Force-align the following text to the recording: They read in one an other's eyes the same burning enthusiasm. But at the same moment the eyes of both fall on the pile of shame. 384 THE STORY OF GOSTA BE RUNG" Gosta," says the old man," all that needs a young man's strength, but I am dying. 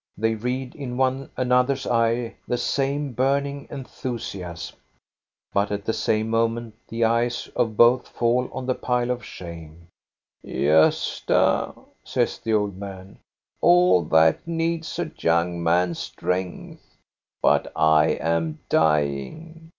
They 0.17 0.33
read 0.33 0.73
in 0.73 0.97
one 0.97 1.29
an 1.37 1.51
other's 1.51 1.85
eyes 1.85 2.31
the 2.47 2.57
same 2.57 3.13
burning 3.13 3.67
enthusiasm. 3.69 4.75
But 5.53 5.71
at 5.71 5.85
the 5.85 5.93
same 5.93 6.27
moment 6.27 6.73
the 6.87 7.03
eyes 7.05 7.49
of 7.55 7.77
both 7.77 8.07
fall 8.07 8.49
on 8.51 8.65
the 8.65 8.73
pile 8.73 9.11
of 9.11 9.23
shame. 9.23 9.89
384 10.41 10.73
THE 10.87 10.91
STORY 10.91 10.91
OF 10.91 10.95
GOSTA 10.95 11.29
BE 11.29 11.33
RUNG" 11.35 11.67
Gosta," 11.75 11.85
says 12.03 12.39
the 12.39 12.53
old 12.55 12.77
man," 12.77 13.19
all 13.61 14.01
that 14.05 14.47
needs 14.47 14.97
a 14.97 15.11
young 15.19 15.61
man's 15.61 15.99
strength, 15.99 16.97
but 17.43 17.71
I 17.75 18.05
am 18.07 18.57
dying. 18.69 19.69